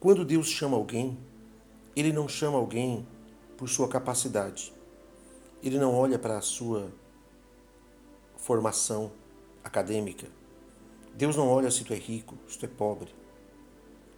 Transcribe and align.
Quando 0.00 0.24
Deus 0.24 0.46
chama 0.46 0.76
alguém, 0.76 1.18
Ele 1.96 2.12
não 2.12 2.28
chama 2.28 2.56
alguém 2.56 3.04
por 3.56 3.68
sua 3.68 3.88
capacidade. 3.88 4.72
Ele 5.60 5.76
não 5.76 5.92
olha 5.92 6.16
para 6.18 6.38
a 6.38 6.40
sua 6.40 6.92
formação 8.36 9.10
acadêmica. 9.64 10.28
Deus 11.14 11.34
não 11.34 11.48
olha 11.48 11.68
se 11.68 11.82
tu 11.82 11.92
é 11.92 11.96
rico, 11.96 12.38
se 12.48 12.56
tu 12.56 12.64
é 12.64 12.68
pobre, 12.68 13.12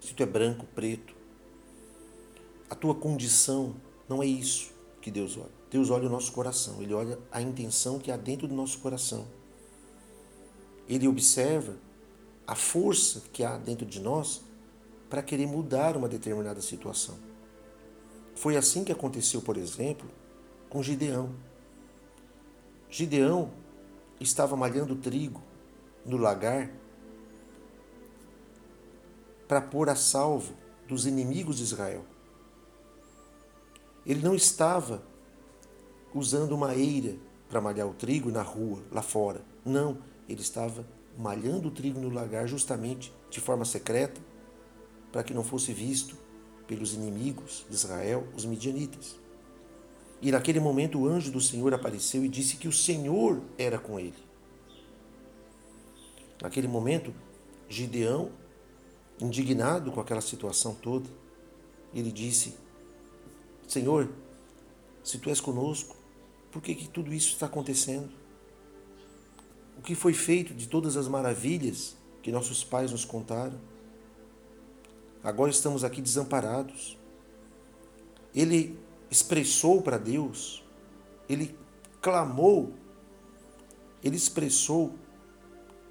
se 0.00 0.14
tu 0.14 0.22
é 0.22 0.26
branco, 0.26 0.66
preto. 0.74 1.14
A 2.68 2.74
tua 2.74 2.96
condição 2.96 3.76
não 4.08 4.20
é 4.20 4.26
isso 4.26 4.72
que 5.00 5.12
Deus 5.12 5.36
olha. 5.36 5.58
Deus 5.70 5.90
olha 5.90 6.08
o 6.08 6.10
nosso 6.10 6.32
coração, 6.32 6.82
Ele 6.82 6.92
olha 6.92 7.16
a 7.30 7.40
intenção 7.40 8.00
que 8.00 8.10
há 8.10 8.16
dentro 8.16 8.48
do 8.48 8.54
nosso 8.54 8.80
coração. 8.80 9.28
Ele 10.88 11.06
observa 11.06 11.76
a 12.44 12.56
força 12.56 13.22
que 13.32 13.44
há 13.44 13.56
dentro 13.56 13.86
de 13.86 14.00
nós 14.00 14.47
para 15.08 15.22
querer 15.22 15.46
mudar 15.46 15.96
uma 15.96 16.08
determinada 16.08 16.60
situação. 16.60 17.16
Foi 18.34 18.56
assim 18.56 18.84
que 18.84 18.92
aconteceu, 18.92 19.40
por 19.40 19.56
exemplo, 19.56 20.08
com 20.68 20.82
Gideão. 20.82 21.34
Gideão 22.90 23.50
estava 24.20 24.56
malhando 24.56 24.94
trigo 24.94 25.42
no 26.04 26.16
lagar 26.16 26.70
para 29.46 29.60
pôr 29.60 29.88
a 29.88 29.96
salvo 29.96 30.52
dos 30.86 31.06
inimigos 31.06 31.56
de 31.56 31.62
Israel. 31.64 32.04
Ele 34.06 34.22
não 34.22 34.34
estava 34.34 35.02
usando 36.14 36.52
uma 36.52 36.74
eira 36.74 37.16
para 37.48 37.60
malhar 37.60 37.86
o 37.86 37.94
trigo 37.94 38.30
na 38.30 38.42
rua, 38.42 38.82
lá 38.92 39.02
fora. 39.02 39.42
Não, 39.64 39.98
ele 40.28 40.42
estava 40.42 40.86
malhando 41.16 41.68
o 41.68 41.70
trigo 41.70 41.98
no 41.98 42.08
lagar 42.08 42.46
justamente 42.46 43.12
de 43.30 43.40
forma 43.40 43.64
secreta 43.64 44.20
para 45.12 45.22
que 45.22 45.34
não 45.34 45.42
fosse 45.42 45.72
visto 45.72 46.16
pelos 46.66 46.94
inimigos 46.94 47.64
de 47.68 47.74
Israel, 47.74 48.26
os 48.36 48.44
midianitas. 48.44 49.16
E 50.20 50.30
naquele 50.30 50.60
momento 50.60 50.98
o 50.98 51.08
anjo 51.08 51.30
do 51.30 51.40
Senhor 51.40 51.72
apareceu 51.72 52.24
e 52.24 52.28
disse 52.28 52.56
que 52.56 52.68
o 52.68 52.72
Senhor 52.72 53.40
era 53.56 53.78
com 53.78 53.98
ele. 53.98 54.28
Naquele 56.42 56.68
momento, 56.68 57.12
Gideão, 57.68 58.30
indignado 59.20 59.90
com 59.90 60.00
aquela 60.00 60.20
situação 60.20 60.74
toda, 60.74 61.08
ele 61.94 62.12
disse: 62.12 62.54
Senhor, 63.66 64.08
se 65.02 65.18
tu 65.18 65.30
és 65.30 65.40
conosco, 65.40 65.96
por 66.50 66.62
que, 66.62 66.74
que 66.74 66.88
tudo 66.88 67.12
isso 67.12 67.32
está 67.32 67.46
acontecendo? 67.46 68.10
O 69.78 69.82
que 69.82 69.94
foi 69.94 70.12
feito 70.12 70.52
de 70.54 70.66
todas 70.66 70.96
as 70.96 71.06
maravilhas 71.08 71.96
que 72.22 72.32
nossos 72.32 72.64
pais 72.64 72.90
nos 72.90 73.04
contaram? 73.04 73.58
Agora 75.22 75.50
estamos 75.50 75.84
aqui 75.84 76.00
desamparados. 76.00 76.96
Ele 78.34 78.78
expressou 79.10 79.82
para 79.82 79.98
Deus, 79.98 80.64
ele 81.28 81.56
clamou, 82.00 82.72
ele 84.02 84.16
expressou 84.16 84.94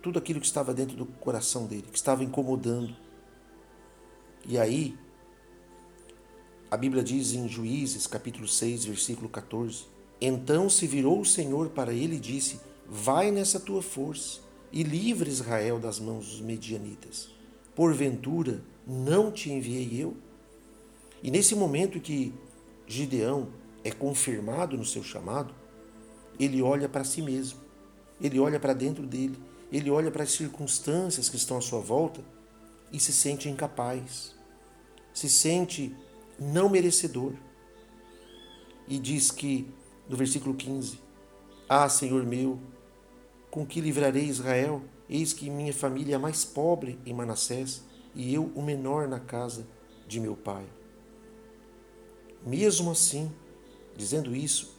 tudo 0.00 0.18
aquilo 0.18 0.40
que 0.40 0.46
estava 0.46 0.74
dentro 0.74 0.96
do 0.96 1.06
coração 1.06 1.66
dele, 1.66 1.86
que 1.90 1.96
estava 1.96 2.24
incomodando. 2.24 2.96
E 4.46 4.58
aí, 4.58 4.98
a 6.70 6.76
Bíblia 6.76 7.04
diz 7.04 7.32
em 7.32 7.46
Juízes, 7.48 8.06
capítulo 8.06 8.48
6, 8.48 8.86
versículo 8.86 9.28
14: 9.28 9.84
Então 10.20 10.68
se 10.68 10.86
virou 10.86 11.20
o 11.20 11.24
Senhor 11.24 11.68
para 11.70 11.92
ele 11.92 12.16
e 12.16 12.20
disse: 12.20 12.58
Vai 12.88 13.30
nessa 13.30 13.60
tua 13.60 13.82
força 13.82 14.40
e 14.72 14.82
livre 14.82 15.30
Israel 15.30 15.78
das 15.78 16.00
mãos 16.00 16.26
dos 16.26 16.40
medianitas. 16.40 17.28
Porventura, 17.74 18.62
não 18.86 19.30
te 19.30 19.50
enviei 19.50 20.02
eu? 20.02 20.16
E 21.22 21.30
nesse 21.30 21.54
momento 21.54 22.00
que 22.00 22.34
Gideão 22.86 23.48
é 23.84 23.90
confirmado 23.90 24.76
no 24.76 24.84
seu 24.84 25.02
chamado, 25.02 25.54
ele 26.38 26.60
olha 26.60 26.88
para 26.88 27.04
si 27.04 27.22
mesmo, 27.22 27.60
ele 28.20 28.38
olha 28.38 28.58
para 28.58 28.72
dentro 28.72 29.06
dele, 29.06 29.38
ele 29.70 29.90
olha 29.90 30.10
para 30.10 30.24
as 30.24 30.32
circunstâncias 30.32 31.28
que 31.28 31.36
estão 31.36 31.56
à 31.56 31.60
sua 31.60 31.80
volta 31.80 32.20
e 32.92 33.00
se 33.00 33.12
sente 33.12 33.48
incapaz, 33.48 34.34
se 35.14 35.30
sente 35.30 35.94
não 36.38 36.68
merecedor. 36.68 37.32
E 38.86 38.98
diz 38.98 39.30
que, 39.30 39.66
no 40.08 40.16
versículo 40.16 40.54
15: 40.54 40.98
Ah, 41.68 41.88
Senhor 41.88 42.24
meu, 42.26 42.60
com 43.50 43.64
que 43.64 43.80
livrarei 43.80 44.24
Israel? 44.24 44.82
Eis 45.14 45.34
que 45.34 45.50
minha 45.50 45.74
família 45.74 46.14
é 46.14 46.16
a 46.16 46.18
mais 46.18 46.42
pobre 46.42 46.98
em 47.04 47.12
Manassés 47.12 47.82
e 48.14 48.32
eu 48.32 48.50
o 48.54 48.62
menor 48.62 49.06
na 49.06 49.20
casa 49.20 49.66
de 50.08 50.18
meu 50.18 50.34
pai. 50.34 50.64
Mesmo 52.46 52.90
assim, 52.90 53.30
dizendo 53.94 54.34
isso, 54.34 54.74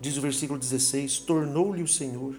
diz 0.00 0.16
o 0.16 0.20
versículo 0.20 0.60
16: 0.60 1.18
Tornou-lhe 1.18 1.82
o 1.82 1.88
Senhor, 1.88 2.36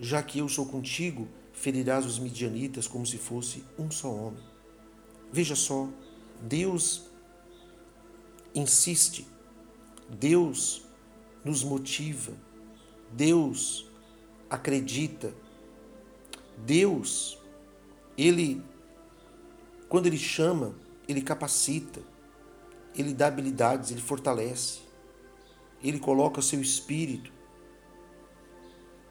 já 0.00 0.22
que 0.22 0.38
eu 0.38 0.48
sou 0.48 0.64
contigo, 0.64 1.28
ferirás 1.52 2.06
os 2.06 2.18
midianitas 2.18 2.88
como 2.88 3.04
se 3.04 3.18
fosse 3.18 3.62
um 3.78 3.90
só 3.90 4.10
homem. 4.10 4.42
Veja 5.30 5.54
só, 5.54 5.86
Deus 6.40 7.02
insiste, 8.54 9.26
Deus 10.08 10.82
nos 11.44 11.62
motiva, 11.62 12.32
Deus 13.12 13.86
acredita, 14.48 15.34
Deus, 16.58 17.38
Ele, 18.16 18.62
quando 19.88 20.06
Ele 20.06 20.18
chama, 20.18 20.74
Ele 21.08 21.22
capacita, 21.22 22.00
Ele 22.94 23.12
dá 23.12 23.28
habilidades, 23.28 23.90
Ele 23.90 24.00
fortalece, 24.00 24.80
Ele 25.82 25.98
coloca 25.98 26.42
seu 26.42 26.60
espírito. 26.60 27.32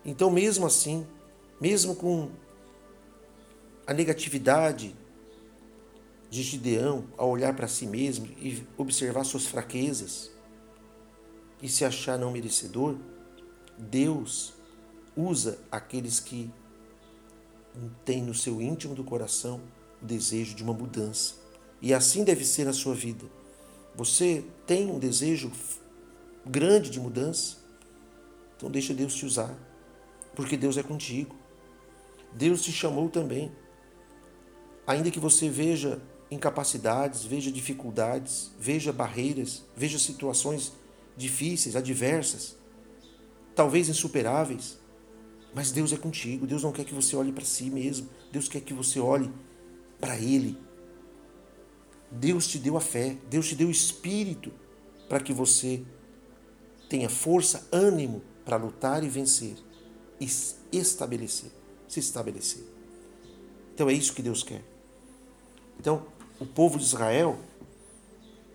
Então, 0.05 0.29
mesmo 0.29 0.65
assim, 0.65 1.07
mesmo 1.59 1.95
com 1.95 2.29
a 3.85 3.93
negatividade 3.93 4.95
de 6.29 6.41
Gideão 6.41 7.05
ao 7.15 7.29
olhar 7.29 7.55
para 7.55 7.67
si 7.67 7.85
mesmo 7.85 8.25
e 8.37 8.65
observar 8.77 9.23
suas 9.23 9.45
fraquezas 9.45 10.31
e 11.61 11.69
se 11.69 11.85
achar 11.85 12.17
não 12.17 12.31
merecedor, 12.31 12.97
Deus 13.77 14.53
usa 15.15 15.59
aqueles 15.71 16.19
que 16.19 16.51
têm 18.05 18.21
no 18.21 18.33
seu 18.33 18.61
íntimo 18.61 18.95
do 18.95 19.03
coração 19.03 19.61
o 20.01 20.05
desejo 20.05 20.55
de 20.55 20.63
uma 20.63 20.73
mudança. 20.73 21.35
E 21.81 21.93
assim 21.93 22.23
deve 22.23 22.45
ser 22.45 22.67
a 22.67 22.73
sua 22.73 22.93
vida. 22.93 23.25
Você 23.95 24.43
tem 24.65 24.89
um 24.89 24.99
desejo 24.99 25.51
grande 26.45 26.89
de 26.89 26.99
mudança? 26.99 27.57
Então 28.55 28.69
deixa 28.69 28.93
Deus 28.93 29.13
te 29.13 29.25
usar, 29.25 29.55
porque 30.35 30.57
Deus 30.57 30.77
é 30.77 30.83
contigo. 30.83 31.35
Deus 32.33 32.61
te 32.61 32.71
chamou 32.71 33.09
também. 33.09 33.51
Ainda 34.87 35.11
que 35.11 35.19
você 35.19 35.49
veja 35.49 36.01
incapacidades, 36.31 37.23
veja 37.23 37.51
dificuldades, 37.51 38.51
veja 38.59 38.91
barreiras, 38.91 39.63
veja 39.75 39.99
situações 39.99 40.73
difíceis, 41.15 41.75
adversas, 41.75 42.57
talvez 43.55 43.87
insuperáveis, 43.87 44.79
mas 45.53 45.71
Deus 45.71 45.93
é 45.93 45.97
contigo. 45.97 46.47
Deus 46.47 46.63
não 46.63 46.71
quer 46.71 46.83
que 46.83 46.93
você 46.93 47.15
olhe 47.15 47.31
para 47.31 47.45
si 47.45 47.69
mesmo. 47.69 48.09
Deus 48.31 48.47
quer 48.47 48.61
que 48.61 48.73
você 48.73 48.99
olhe 48.99 49.31
para 49.99 50.17
Ele. 50.17 50.57
Deus 52.11 52.47
te 52.47 52.59
deu 52.59 52.77
a 52.77 52.81
fé, 52.81 53.17
Deus 53.29 53.47
te 53.47 53.55
deu 53.55 53.67
o 53.67 53.71
espírito 53.71 54.51
para 55.09 55.19
que 55.19 55.33
você 55.33 55.83
tenha 56.89 57.09
força, 57.09 57.67
ânimo 57.71 58.21
para 58.45 58.57
lutar 58.57 59.03
e 59.03 59.09
vencer 59.09 59.55
e 60.19 60.27
estabelecer, 60.71 61.51
se 61.87 61.99
estabelecer. 61.99 62.63
Então 63.73 63.89
é 63.89 63.93
isso 63.93 64.13
que 64.13 64.21
Deus 64.21 64.43
quer. 64.43 64.63
Então, 65.79 66.05
o 66.39 66.45
povo 66.45 66.77
de 66.77 66.83
Israel 66.83 67.39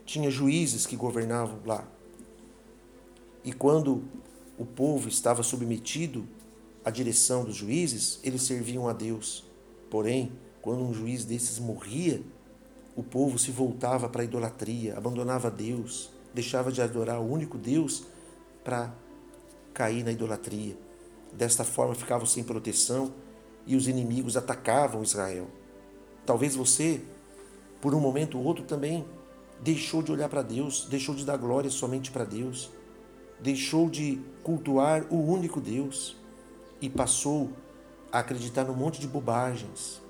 tinha 0.07 0.31
juízes 0.31 0.87
que 0.87 0.97
governavam 0.97 1.61
lá. 1.67 1.87
E 3.45 3.53
quando 3.53 4.05
o 4.57 4.65
povo 4.65 5.09
estava 5.09 5.43
submetido 5.43 6.27
à 6.85 6.91
direção 6.91 7.45
dos 7.45 7.57
juízes, 7.57 8.21
eles 8.23 8.43
serviam 8.43 8.89
a 8.89 8.93
Deus. 8.93 9.45
Porém, 9.91 10.33
quando 10.61 10.83
um 10.83 10.93
juiz 10.93 11.25
desses 11.25 11.59
morria, 11.59 12.23
o 12.97 13.03
povo 13.03 13.39
se 13.39 13.51
voltava 13.51 14.09
para 14.09 14.23
a 14.23 14.25
idolatria, 14.25 14.97
abandonava 14.97 15.51
Deus, 15.51 16.11
deixava 16.35 16.73
de 16.73 16.83
adorar 16.83 17.21
o 17.21 17.31
único 17.31 17.57
Deus 17.57 18.05
para 18.65 18.93
cair 19.73 20.05
na 20.05 20.13
idolatria. 20.13 20.77
Desta 21.33 21.65
forma 21.65 21.95
ficavam 21.95 22.27
sem 22.27 22.43
proteção 22.43 23.13
e 23.67 23.77
os 23.77 23.87
inimigos 23.87 24.37
atacavam 24.37 25.03
Israel. 25.03 25.47
Talvez 26.27 26.57
você 26.57 27.01
por 27.81 27.95
um 27.95 28.01
momento 28.01 28.39
ou 28.39 28.45
outro 28.45 28.65
também 28.65 29.05
deixou 29.61 30.03
de 30.03 30.13
olhar 30.13 30.29
para 30.29 30.43
Deus, 30.43 30.87
deixou 30.91 31.15
de 31.15 31.25
dar 31.25 31.37
glória 31.37 31.71
somente 31.71 32.11
para 32.11 32.25
Deus, 32.25 32.71
deixou 33.41 33.89
de 33.89 34.21
cultuar 34.43 35.07
o 35.11 35.17
único 35.17 35.61
Deus 35.61 36.17
e 36.81 36.89
passou 36.89 37.53
a 38.11 38.21
acreditar 38.21 38.65
num 38.65 38.75
monte 38.75 39.01
de 39.01 39.07
bobagens, 39.07 40.01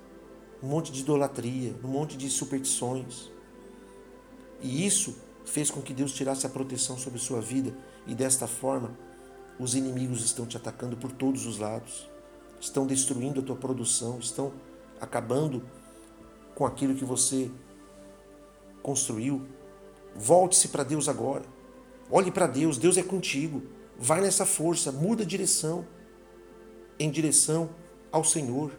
um 0.61 0.67
monte 0.67 0.91
de 0.91 1.01
idolatria, 1.01 1.75
um 1.83 1.87
monte 1.87 2.17
de 2.17 2.29
superstições. 2.29 3.31
E 4.61 4.85
isso 4.85 5.17
fez 5.45 5.71
com 5.71 5.81
que 5.81 5.93
Deus 5.93 6.11
tirasse 6.13 6.45
a 6.45 6.49
proteção 6.49 6.97
sobre 6.97 7.19
sua 7.19 7.41
vida 7.41 7.75
e 8.05 8.13
desta 8.13 8.47
forma 8.47 8.97
os 9.59 9.75
inimigos 9.75 10.23
estão 10.23 10.45
te 10.45 10.55
atacando 10.55 10.95
por 10.95 11.11
todos 11.11 11.45
os 11.45 11.57
lados, 11.57 12.09
estão 12.59 12.85
destruindo 12.85 13.41
a 13.41 13.43
tua 13.43 13.55
produção, 13.55 14.19
estão 14.19 14.53
acabando 15.01 15.63
com 16.55 16.65
aquilo 16.65 16.95
que 16.95 17.05
você 17.05 17.51
construiu. 18.81 19.45
Volte-se 20.15 20.69
para 20.69 20.83
Deus 20.83 21.09
agora. 21.09 21.43
Olhe 22.09 22.31
para 22.31 22.47
Deus, 22.47 22.77
Deus 22.77 22.97
é 22.97 23.03
contigo. 23.03 23.63
Vai 23.97 24.21
nessa 24.21 24.45
força, 24.45 24.91
muda 24.91 25.23
a 25.23 25.25
direção 25.25 25.85
em 26.99 27.09
direção 27.09 27.69
ao 28.11 28.23
Senhor. 28.23 28.71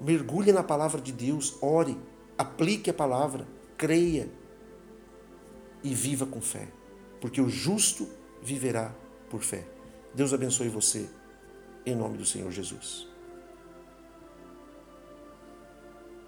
Mergulhe 0.00 0.50
na 0.50 0.62
palavra 0.62 1.00
de 1.00 1.12
Deus, 1.12 1.56
ore, 1.60 1.96
aplique 2.38 2.88
a 2.88 2.94
palavra, 2.94 3.46
creia 3.76 4.30
e 5.82 5.94
viva 5.94 6.24
com 6.24 6.40
fé, 6.40 6.68
porque 7.20 7.40
o 7.40 7.48
justo 7.48 8.08
viverá 8.42 8.94
por 9.28 9.42
fé. 9.42 9.66
Deus 10.14 10.32
abençoe 10.32 10.68
você, 10.68 11.08
em 11.84 11.94
nome 11.94 12.16
do 12.16 12.24
Senhor 12.24 12.50
Jesus. 12.50 13.09